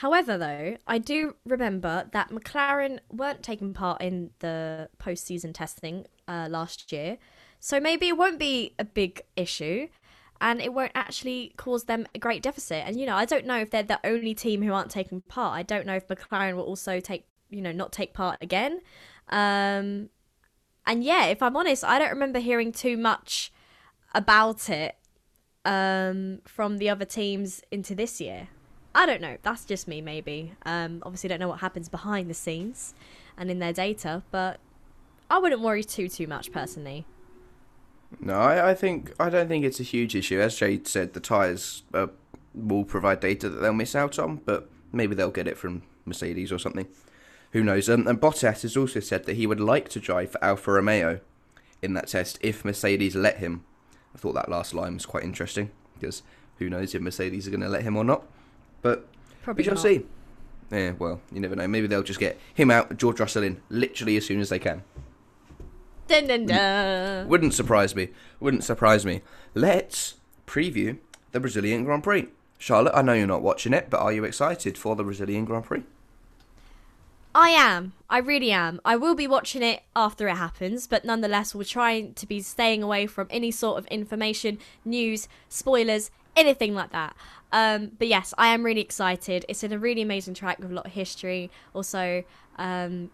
[0.00, 6.48] However, though, I do remember that McLaren weren't taking part in the post-season testing uh,
[6.50, 7.16] last year,
[7.60, 9.88] so maybe it won't be a big issue.
[10.40, 12.84] and it won't actually cause them a great deficit.
[12.86, 15.56] And you know, I don't know if they're the only team who aren't taking part.
[15.56, 18.80] I don't know if McLaren will also take, you know, not take part again.
[19.28, 20.10] Um,
[20.86, 23.52] and yeah, if I'm honest, I don't remember hearing too much
[24.14, 24.96] about it
[25.64, 28.48] um, from the other teams into this year.
[28.96, 29.36] I don't know.
[29.42, 30.54] That's just me, maybe.
[30.64, 32.94] Um, obviously, don't know what happens behind the scenes
[33.36, 34.58] and in their data, but
[35.28, 37.04] I wouldn't worry too too much personally.
[38.20, 40.40] No, I, I think I don't think it's a huge issue.
[40.40, 42.06] As Jay said, the tyres uh,
[42.54, 46.50] will provide data that they'll miss out on, but maybe they'll get it from Mercedes
[46.50, 46.86] or something.
[47.52, 47.90] Who knows?
[47.90, 51.20] Um, and Bottas has also said that he would like to drive for Alfa Romeo
[51.82, 53.62] in that test if Mercedes let him.
[54.14, 56.22] I thought that last line was quite interesting because
[56.58, 58.26] who knows if Mercedes are going to let him or not.
[58.86, 59.04] But
[59.42, 59.82] Probably we shall not.
[59.82, 60.06] see.
[60.70, 61.66] Yeah, well, you never know.
[61.66, 64.84] Maybe they'll just get him out, George Russell in, literally as soon as they can.
[66.06, 67.26] Dun, dun, dun.
[67.26, 68.10] Wouldn't surprise me.
[68.38, 69.22] Wouldn't surprise me.
[69.54, 70.14] Let's
[70.46, 70.98] preview
[71.32, 72.28] the Brazilian Grand Prix.
[72.58, 75.64] Charlotte, I know you're not watching it, but are you excited for the Brazilian Grand
[75.64, 75.82] Prix?
[77.34, 77.92] I am.
[78.08, 78.80] I really am.
[78.84, 82.84] I will be watching it after it happens, but nonetheless, we're trying to be staying
[82.84, 87.16] away from any sort of information, news, spoilers, anything like that.
[87.52, 89.44] Um, but yes, I am really excited.
[89.48, 91.50] It's in a really amazing track with a lot of history.
[91.74, 92.24] Also,
[92.56, 93.10] um,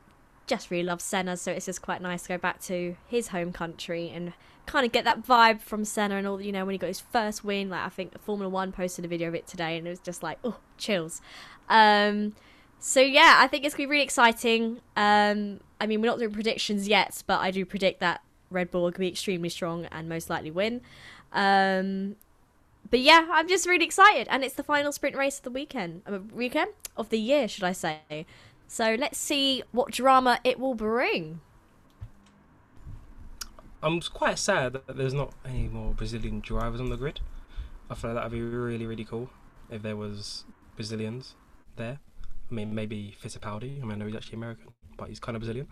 [0.47, 3.53] just really love Senna, so it's just quite nice to go back to his home
[3.53, 4.33] country and
[4.67, 6.41] kind of get that vibe from Senna and all.
[6.41, 9.09] You know, when he got his first win, like I think Formula One posted a
[9.09, 11.21] video of it today, and it was just like, oh, chills.
[11.69, 12.35] Um,
[12.79, 14.81] so yeah, I think it's gonna be really exciting.
[14.97, 18.83] Um, I mean, we're not doing predictions yet, but I do predict that Red Bull
[18.83, 20.81] will be extremely strong and most likely win.
[21.33, 22.17] Um,
[22.93, 26.03] but yeah, I'm just really excited, and it's the final sprint race of the weekend,
[26.07, 28.27] uh, weekend of the year, should I say?
[28.69, 31.41] So let's see what drama it will bring.
[33.83, 37.21] I'm quite sad that there's not any more Brazilian drivers on the grid.
[37.89, 39.31] I feel like that'd be really, really cool
[39.71, 40.45] if there was
[40.77, 41.35] Brazilians
[41.77, 41.99] there.
[42.51, 43.81] I mean, maybe Fittipaldi.
[43.81, 45.67] I mean, I know he's actually American, but he's kind of Brazilian.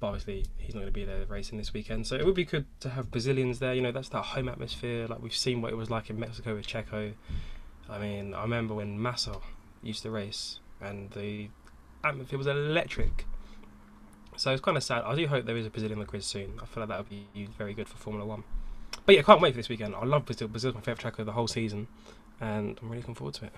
[0.00, 2.06] But obviously, he's not going to be there racing this weekend.
[2.06, 3.74] So it would be good to have Brazilians there.
[3.74, 5.06] You know, that's that home atmosphere.
[5.08, 7.14] Like we've seen what it was like in Mexico with Checo.
[7.88, 9.36] I mean, I remember when Massa
[9.82, 11.48] used to race, and the
[12.04, 13.26] atmosphere was electric.
[14.36, 15.02] So it's kind of sad.
[15.04, 16.60] I do hope there is a Brazilian grid soon.
[16.62, 18.44] I feel like that would be very good for Formula One.
[19.04, 19.94] But yeah, I can't wait for this weekend.
[19.94, 20.48] I love Brazil.
[20.48, 21.88] Brazil's my favourite track of the whole season,
[22.40, 23.52] and I'm really looking forward to it.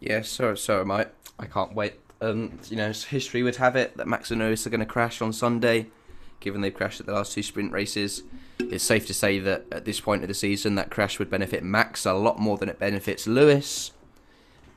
[0.00, 1.06] Yes, so so am I.
[1.38, 1.94] I can't wait.
[2.20, 5.20] Um, you know, history would have it that Max and Lewis are going to crash
[5.20, 5.88] on Sunday,
[6.40, 8.22] given they've crashed at the last two sprint races.
[8.58, 11.62] It's safe to say that at this point of the season, that crash would benefit
[11.62, 13.92] Max a lot more than it benefits Lewis.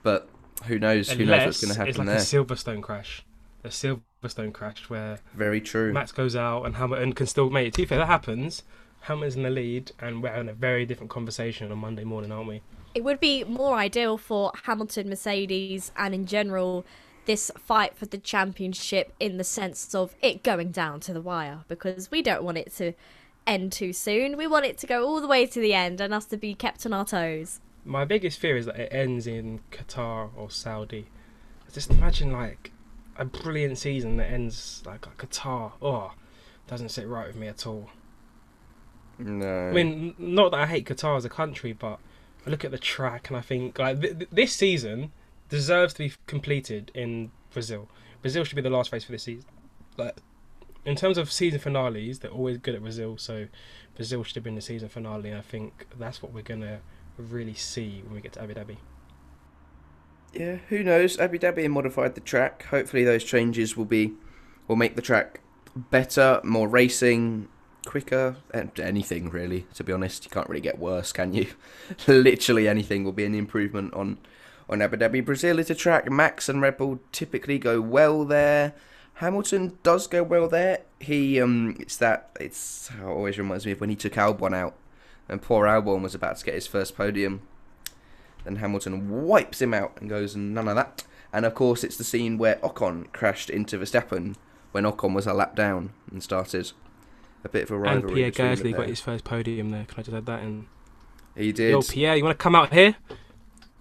[0.04, 0.30] But
[0.65, 1.10] who knows?
[1.12, 2.17] Who knows what's going to happen it's like there?
[2.17, 3.23] a Silverstone crash.
[3.63, 5.93] A Silverstone crash where Very true.
[5.93, 7.73] Max goes out and Hamilton can still make it.
[7.76, 8.63] To be fair, that happens.
[9.02, 12.47] Hamilton's in the lead, and we're having a very different conversation on Monday morning, aren't
[12.47, 12.62] we?
[12.95, 16.86] It would be more ideal for Hamilton, Mercedes, and in general,
[17.27, 21.59] this fight for the championship in the sense of it going down to the wire
[21.67, 22.93] because we don't want it to
[23.45, 24.35] end too soon.
[24.37, 26.55] We want it to go all the way to the end and us to be
[26.55, 27.59] kept on our toes.
[27.85, 31.07] My biggest fear is that it ends in Qatar or Saudi.
[31.71, 32.71] Just imagine like
[33.17, 35.73] a brilliant season that ends like at Qatar.
[35.81, 36.13] Oh,
[36.65, 37.89] doesn't sit right with me at all.
[39.19, 39.69] no.
[39.69, 41.99] I mean, not that I hate Qatar as a country, but
[42.45, 45.11] I look at the track and I think like th- th- this season
[45.49, 47.89] deserves to be completed in Brazil.
[48.21, 49.49] Brazil should be the last race for this season.
[49.97, 50.17] Like
[50.86, 53.47] in terms of season finales, they're always good at Brazil, so
[53.95, 55.29] Brazil should have been the season finale.
[55.29, 56.79] And I think that's what we're gonna
[57.17, 58.77] really see when we get to Abu Dhabi.
[60.33, 61.17] Yeah, who knows?
[61.17, 62.63] Abu Dhabi modified the track.
[62.65, 64.13] Hopefully, those changes will be
[64.67, 65.41] will make the track
[65.75, 67.47] better, more racing,
[67.86, 69.65] quicker, and anything really.
[69.75, 71.47] To be honest, you can't really get worse, can you?
[72.07, 74.19] Literally anything will be an improvement on
[74.69, 75.23] on Abu Dhabi.
[75.23, 78.73] Brazil is a track Max and Red Bull typically go well there.
[79.15, 80.82] Hamilton does go well there.
[80.99, 84.75] He um, it's that it's it always reminds me of when he took Albon out,
[85.27, 87.41] and poor Albon was about to get his first podium.
[88.43, 91.03] Then Hamilton wipes him out and goes, none of that.
[91.34, 94.36] And of course, it's the scene where Ocon crashed into Verstappen
[94.71, 96.71] when Ocon was a lap down and started
[97.43, 98.23] a bit of a rivalry.
[98.23, 98.34] And.
[98.34, 99.86] Pierre Gasly got his first podium there.
[99.86, 100.67] Can I just add that in?
[101.36, 101.71] He did.
[101.71, 102.95] Yo, Pierre, you want to come out here?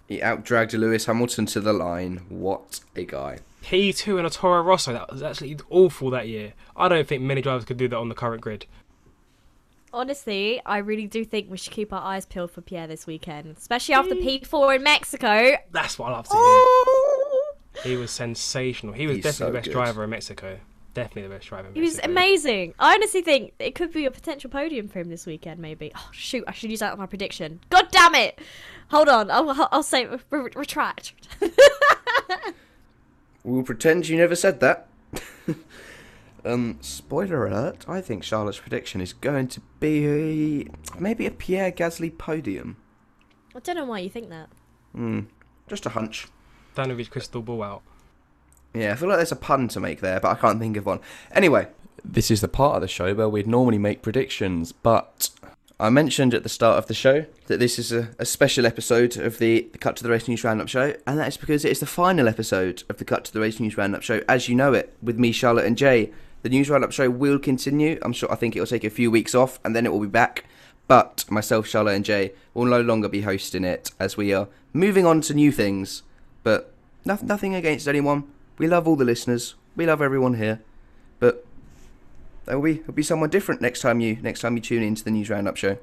[0.06, 2.22] He outdragged Lewis Hamilton to the line.
[2.28, 3.40] What a guy.
[3.64, 4.92] P2 and a Toro Rosso.
[4.92, 6.52] That was actually awful that year.
[6.76, 8.66] I don't think many drivers could do that on the current grid.
[9.92, 13.56] Honestly, I really do think we should keep our eyes peeled for Pierre this weekend,
[13.56, 15.56] especially after P4 in Mexico.
[15.72, 16.40] That's what I love to hear.
[16.42, 17.54] Oh!
[17.82, 18.94] He was sensational.
[18.94, 19.72] He was He's definitely so the best good.
[19.72, 20.58] driver in Mexico.
[20.96, 21.68] Definitely the best driver.
[21.68, 22.74] in He was amazing.
[22.78, 25.92] I honestly think it could be a potential podium for him this weekend, maybe.
[25.94, 26.44] Oh shoot!
[26.48, 27.60] I should use that as my prediction.
[27.70, 28.40] God damn it!
[28.90, 31.12] Hold on, I'll, I'll- I'll say re- retract.
[33.46, 34.88] We'll pretend you never said that.
[36.44, 42.10] um, spoiler alert, I think Charlotte's prediction is going to be maybe a Pierre Gasly
[42.18, 42.76] podium.
[43.54, 44.48] I don't know why you think that.
[44.92, 45.20] Hmm,
[45.68, 46.26] just a hunch.
[46.74, 47.82] Dan with his crystal ball out.
[48.76, 50.84] Yeah, I feel like there's a pun to make there, but I can't think of
[50.84, 51.00] one.
[51.32, 51.68] Anyway,
[52.04, 55.30] this is the part of the show where we'd normally make predictions, but
[55.80, 59.16] I mentioned at the start of the show that this is a, a special episode
[59.16, 61.72] of the, the Cut to the Race News Roundup show, and that is because it
[61.72, 64.54] is the final episode of the Cut to the Race News Roundup show as you
[64.54, 66.12] know it, with me, Charlotte, and Jay.
[66.42, 67.98] The News Roundup show will continue.
[68.02, 70.00] I'm sure, I think it will take a few weeks off, and then it will
[70.00, 70.44] be back.
[70.86, 75.06] But myself, Charlotte, and Jay will no longer be hosting it as we are moving
[75.06, 76.02] on to new things.
[76.42, 76.72] But
[77.04, 78.24] no, nothing against anyone.
[78.58, 79.54] We love all the listeners.
[79.74, 80.62] We love everyone here.
[81.18, 81.46] But
[82.46, 85.04] there will be there'll be someone different next time you next time you tune into
[85.04, 85.78] the News Roundup show.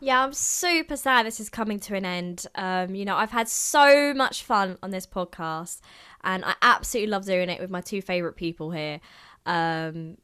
[0.00, 2.46] Yeah, I'm super sad this is coming to an end.
[2.56, 5.80] Um, you know, I've had so much fun on this podcast,
[6.24, 9.00] and I absolutely love doing it with my two favorite people here.
[9.46, 10.18] Um,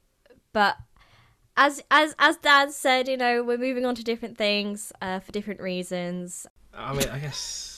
[0.53, 0.77] but
[1.57, 5.31] as as as Dan said, you know, we're moving on to different things uh, for
[5.31, 6.47] different reasons.
[6.75, 7.78] I mean, I guess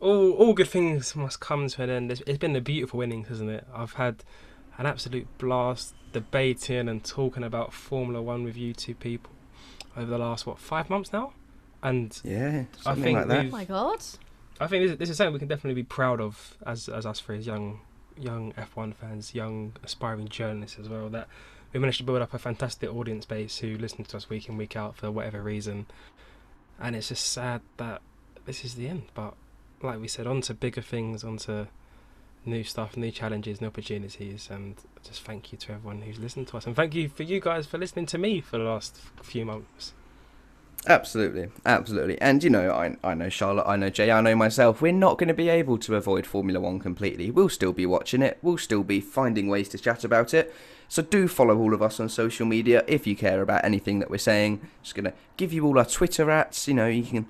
[0.00, 2.12] all all good things must come to an end.
[2.12, 3.66] It's, it's been a beautiful innings, hasn't it?
[3.74, 4.24] I've had
[4.78, 9.32] an absolute blast debating and talking about Formula One with you two people
[9.96, 11.32] over the last what five months now,
[11.82, 13.46] and Yeah, I something think like that.
[13.46, 14.02] Oh my god!
[14.60, 17.20] I think this, this is something we can definitely be proud of as as us
[17.20, 17.80] three, as young
[18.18, 21.08] young F1 fans, young aspiring journalists as well.
[21.08, 21.28] That
[21.72, 24.56] we managed to build up a fantastic audience base who listen to us week in
[24.56, 25.86] week out for whatever reason,
[26.80, 28.02] and it's just sad that
[28.46, 29.04] this is the end.
[29.14, 29.34] But
[29.84, 31.68] like we said, on to bigger things, on to
[32.46, 36.56] new stuff, new challenges, new opportunities, and just thank you to everyone who's listened to
[36.56, 39.44] us, and thank you for you guys for listening to me for the last few
[39.44, 39.94] months.
[40.86, 42.20] Absolutely, absolutely.
[42.20, 44.82] And you know, I I know Charlotte, I know Jay, I know myself.
[44.82, 47.30] We're not going to be able to avoid Formula One completely.
[47.30, 48.38] We'll still be watching it.
[48.42, 50.54] We'll still be finding ways to chat about it.
[50.88, 54.10] So do follow all of us on social media if you care about anything that
[54.10, 54.60] we're saying.
[54.82, 56.68] Just gonna give you all our Twitter ats.
[56.68, 57.26] You know, you can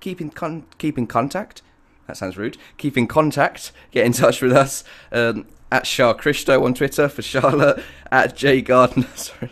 [0.00, 1.62] keep in con- keep in contact.
[2.08, 2.56] That sounds rude.
[2.78, 3.70] Keep in contact.
[3.92, 8.62] Get in touch with us um, at Char Christo on Twitter for Charlotte at Jay
[8.62, 9.06] Gardner.
[9.14, 9.50] Sorry.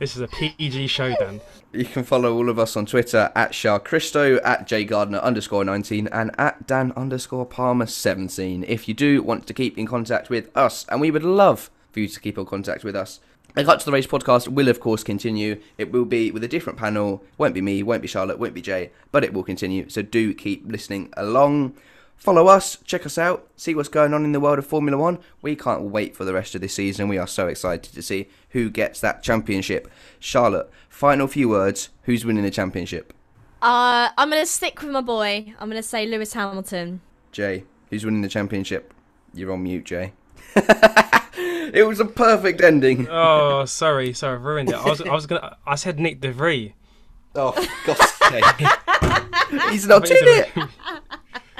[0.00, 1.40] This is a PG show, Dan.
[1.72, 6.08] You can follow all of us on Twitter at Shah Christo, at Gardner underscore 19,
[6.08, 8.64] and at Dan underscore Palmer 17.
[8.66, 12.00] If you do want to keep in contact with us, and we would love for
[12.00, 13.20] you to keep in contact with us.
[13.54, 15.60] The Cut to the Race podcast will, of course, continue.
[15.76, 17.22] It will be with a different panel.
[17.36, 19.90] Won't be me, won't be Charlotte, won't be Jay, but it will continue.
[19.90, 21.74] So do keep listening along.
[22.16, 25.18] Follow us, check us out, see what's going on in the world of Formula One.
[25.42, 27.08] We can't wait for the rest of this season.
[27.08, 29.90] We are so excited to see who gets that championship.
[30.18, 31.90] Charlotte, final few words.
[32.04, 33.12] Who's winning the championship?
[33.60, 35.52] Uh, I'm gonna stick with my boy.
[35.60, 37.02] I'm gonna say Lewis Hamilton.
[37.32, 38.94] Jay, who's winning the championship?
[39.34, 40.14] You're on mute, Jay.
[41.74, 43.08] it was a perfect ending.
[43.10, 44.74] Oh, sorry, sorry, I've ruined it.
[44.76, 46.72] I was, I was gonna, I said Nyck de Vries.
[47.34, 48.44] Oh, for God's sake.
[49.70, 50.48] He's not I in it.
[50.52, 51.12] think it's a-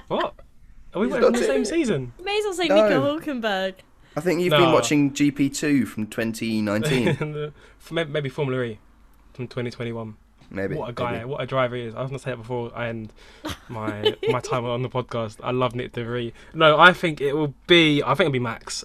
[0.08, 0.34] what?
[0.94, 1.66] Are we He's working on the same it.
[1.66, 2.12] season?
[2.22, 2.74] May as well say No.
[2.88, 3.74] Nico Hulkenberg.
[4.14, 7.50] I think you've been watching GP2 from 2019.
[7.90, 8.78] maybe, maybe Formula E
[9.32, 10.16] from 2021.
[10.52, 10.74] Maybe.
[10.74, 11.12] what a guy!
[11.12, 11.24] maybe.
[11.24, 11.94] What a driver he is!
[11.94, 13.12] I was gonna say it before I end
[13.68, 15.38] my my time on the podcast.
[15.42, 16.32] I love Nyck de Vries.
[16.54, 18.02] No, I think it will be.
[18.02, 18.84] I think it'll be Max.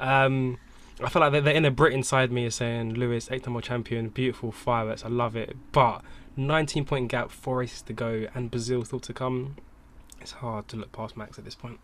[0.00, 0.58] Um,
[1.02, 4.08] I feel like the, the inner Brit inside me is saying Lewis, eight-time world champion,
[4.08, 5.04] beautiful fireworks.
[5.04, 6.02] I love it, but
[6.36, 9.56] 19 point gap, four races to go, and Brazil still to come.
[10.20, 11.80] It's hard to look past Max at this point.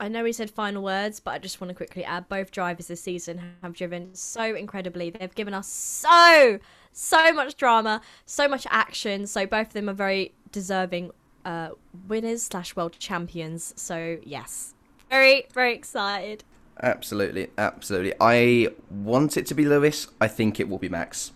[0.00, 2.88] I know he said final words, but I just want to quickly add both drivers
[2.88, 5.10] this season have driven so incredibly.
[5.10, 6.58] They've given us so,
[6.92, 9.26] so much drama, so much action.
[9.26, 11.12] So both of them are very deserving
[11.44, 11.70] uh,
[12.08, 13.72] winners slash world champions.
[13.76, 14.74] So yes,
[15.10, 16.42] very, very excited.
[16.82, 18.14] Absolutely, absolutely.
[18.20, 20.08] I want it to be Lewis.
[20.20, 21.30] I think it will be Max,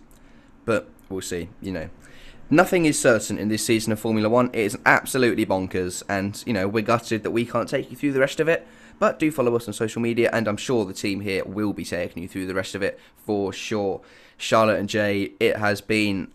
[0.65, 1.49] but we'll see.
[1.61, 1.91] You know,
[2.51, 4.49] nothing is certain in this season of Formula One.
[4.53, 8.13] It is absolutely bonkers, and you know we're gutted that we can't take you through
[8.13, 8.67] the rest of it.
[8.99, 11.85] But do follow us on social media, and I'm sure the team here will be
[11.85, 14.01] taking you through the rest of it for sure.
[14.37, 16.33] Charlotte and Jay, it has been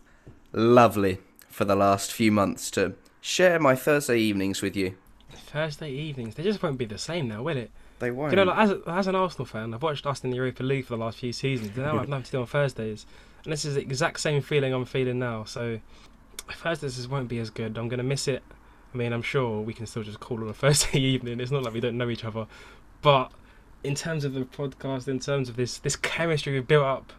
[0.53, 1.19] lovely
[1.49, 4.95] for the last few months to share my Thursday evenings with you.
[5.31, 7.71] Thursday evenings, they just won't be the same now, will it?
[7.99, 8.31] They won't.
[8.31, 10.85] You know, like, as, as an Arsenal fan, I've watched us in the Europa League
[10.85, 11.69] for the last few seasons.
[11.75, 13.05] And now I've nothing to do on Thursdays,
[13.43, 15.43] and this is the exact same feeling I'm feeling now.
[15.43, 15.79] So
[16.51, 17.77] Thursdays just won't be as good.
[17.77, 18.43] I'm gonna miss it.
[18.93, 21.39] I mean, I'm sure we can still just call on a Thursday evening.
[21.39, 22.47] It's not like we don't know each other,
[23.01, 23.31] but
[23.83, 27.13] in terms of the podcast, in terms of this this chemistry we've built up,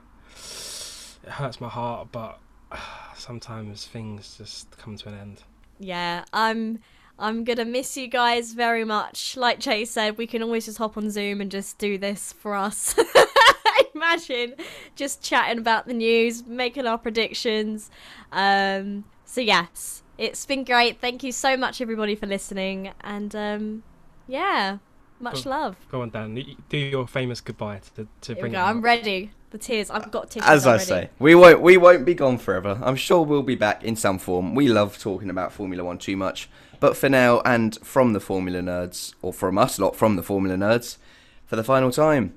[1.24, 2.08] it hurts my heart.
[2.12, 2.38] But
[3.16, 5.42] sometimes things just come to an end.
[5.78, 6.80] Yeah, I'm
[7.18, 9.36] I'm gonna miss you guys very much.
[9.36, 12.54] Like Chase said, we can always just hop on Zoom and just do this for
[12.54, 12.98] us.
[13.94, 14.54] Imagine
[14.96, 17.90] just chatting about the news, making our predictions.
[18.32, 19.04] Um,
[19.34, 21.00] so yes, it's been great.
[21.00, 23.82] Thank you so much, everybody, for listening, and um,
[24.28, 24.78] yeah,
[25.18, 25.50] much Cool.
[25.50, 25.76] love.
[25.90, 26.40] Go on, Dan.
[26.68, 28.60] Do your famous goodbye to to Here we bring go.
[28.60, 28.62] it.
[28.62, 29.32] I'm ready.
[29.50, 29.90] The tears.
[29.90, 32.78] I've got tissues As I say, we won't we won't be gone forever.
[32.80, 34.54] I'm sure we'll be back in some form.
[34.54, 38.60] We love talking about Formula One too much, but for now, and from the Formula
[38.60, 40.98] Nerds, or from us lot from the Formula Nerds,
[41.44, 42.34] for the final time,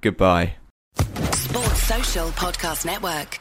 [0.00, 0.54] goodbye.
[1.32, 3.38] Sports Social Podcast Network.